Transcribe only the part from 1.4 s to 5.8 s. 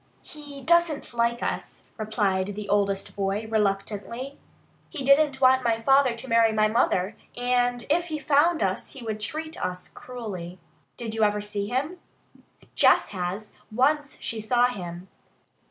us," replied the oldest boy reluctantly. "He didn't want my